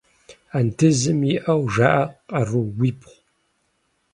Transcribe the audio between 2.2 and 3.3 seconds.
къарууибгъу.